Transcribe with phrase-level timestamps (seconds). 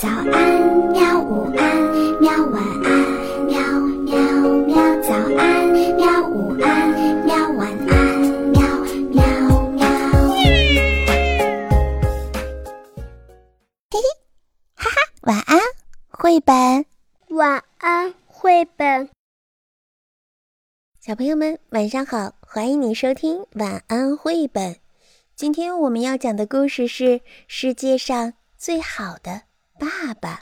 [0.00, 0.24] 早安，
[0.92, 1.20] 喵！
[1.20, 1.76] 午安，
[2.22, 2.32] 喵！
[2.46, 2.90] 晚安，
[3.44, 3.60] 喵
[4.06, 4.16] 喵
[4.64, 4.72] 喵！
[5.02, 6.26] 早安，喵！
[6.26, 6.88] 午安，
[7.26, 7.36] 喵！
[7.50, 8.18] 晚安，
[8.48, 8.62] 喵
[9.10, 9.20] 喵
[9.72, 9.84] 喵！
[13.90, 14.00] 嘿嘿，
[14.74, 15.58] 哈哈，晚安，
[16.08, 16.86] 绘本。
[17.36, 19.10] 晚安，绘本。
[20.98, 22.32] 小朋友们，晚上好！
[22.40, 24.76] 欢迎你收听晚安绘本。
[25.36, 29.49] 今天我们要讲的故事是世界上最好的。
[29.80, 30.40] 爸爸，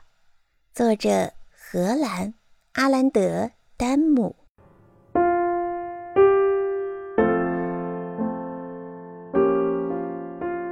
[0.74, 2.34] 作者荷兰
[2.72, 4.34] 阿兰德丹姆。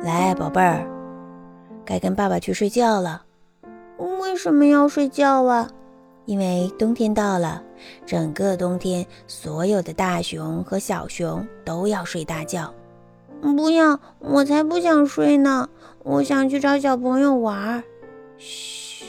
[0.03, 0.85] 来，宝贝儿，
[1.85, 3.25] 该跟爸爸去睡觉了。
[4.21, 5.71] 为什么要睡觉啊？
[6.25, 7.63] 因为冬天到了，
[8.05, 12.75] 整个冬天，所有的大熊和小熊都要睡大觉。
[13.41, 15.69] 不要，我才不想睡呢！
[16.03, 17.85] 我想去找小朋友玩儿。
[18.39, 19.05] 嘘，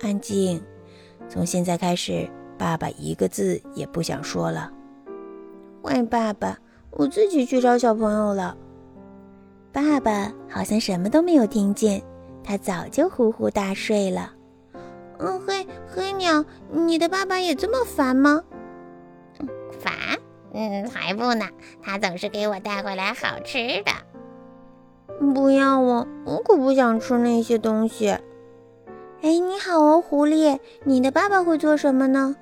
[0.00, 0.62] 安静。
[1.28, 4.70] 从现在开始，爸爸一个字也不想说了。
[5.82, 6.58] 坏爸爸，
[6.90, 8.56] 我自己去找小朋友了。
[9.72, 12.02] 爸爸好像什么都没有听见，
[12.42, 14.32] 他早就呼呼大睡了。
[15.18, 18.42] 嗯，黑黑鸟，你的爸爸也这么烦吗？
[19.78, 19.92] 烦？
[20.52, 21.46] 嗯，还不呢。
[21.82, 23.92] 他总是给我带回来好吃的。
[25.34, 28.16] 不要我，我可不想吃那些东西。
[29.22, 32.36] 哎，你好哦，狐狸，你的爸爸会做什么呢？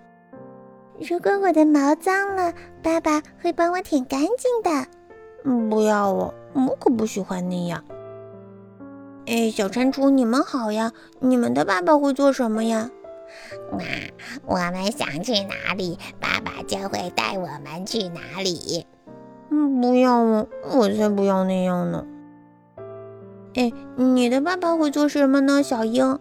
[1.08, 4.86] 如果我的毛脏了，爸爸会帮我舔干净的。
[5.45, 7.83] 嗯，不要我，我可不喜欢那样。
[9.27, 12.91] 哎，小蟾蜍，你们好呀，你们的爸爸会做什么呀？
[13.72, 13.78] 啊
[14.45, 18.86] 我们想去哪里，爸爸就会带我们去哪里。
[19.50, 22.05] 嗯，不要我，我才不要那样呢。
[23.55, 26.19] 哎，你的爸爸会做什么呢，小鹰？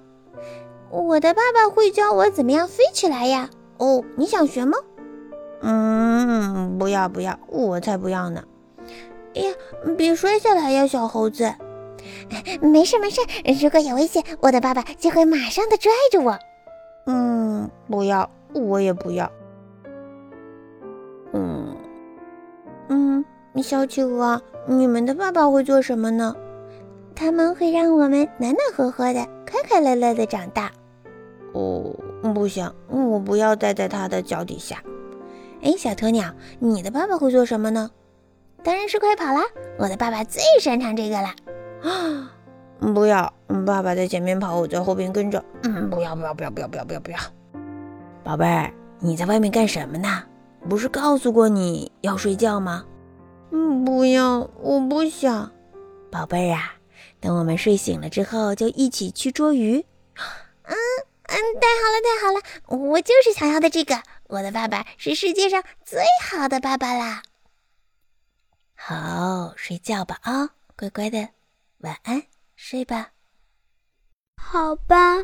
[1.02, 3.50] 我的爸爸会教我怎么样飞起来呀！
[3.80, 4.78] 哦，你想学吗？
[5.62, 8.44] 嗯，不要不要，我才不要呢！
[9.34, 9.54] 哎呀，
[9.98, 11.52] 别摔下来呀，小猴子！
[12.62, 13.22] 没事没事，
[13.60, 16.38] 如果有危险，我的爸爸就会马上的拽着我。
[17.08, 19.32] 嗯，不要，我也不要。
[21.34, 21.76] 嗯
[22.90, 23.26] 嗯，
[23.64, 26.36] 小企鹅，你们的爸爸会做什么呢？
[27.16, 30.72] 他们会让我们暖暖和和的，快快乐乐的长大。
[32.24, 34.82] 哦，不行，我不要待在他的脚底下。
[35.62, 37.92] 哎，小鸵鸟，你的爸爸会做什么呢？
[38.64, 39.42] 当然是快跑啦！
[39.78, 41.28] 我的爸爸最擅长这个了。
[41.84, 42.32] 啊，
[42.80, 43.34] 不要，
[43.66, 45.44] 爸爸在前面跑，我在后边跟着。
[45.64, 47.18] 嗯，不要，不要，不要，不要，不要，不要，不要。
[48.24, 50.24] 宝贝儿，你在外面干什么呢？
[50.70, 52.86] 不是告诉过你要睡觉吗？
[53.52, 55.52] 嗯，不要，我不想。
[56.10, 56.74] 宝贝儿啊，
[57.20, 59.86] 等我们睡醒了之后，就一起去捉鱼。
[61.60, 62.42] 太好了，太好了！
[62.90, 64.02] 我就是想要的这个。
[64.28, 67.24] 我的爸爸是世界上最好的爸爸啦。
[68.76, 71.30] 好，睡觉吧啊，乖乖的，
[71.80, 72.24] 晚安，
[72.56, 73.12] 睡吧。
[74.36, 75.24] 好吧，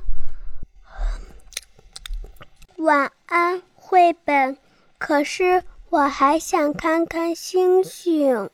[2.78, 4.58] 晚安，绘本。
[4.98, 8.50] 可是我还想看看星星。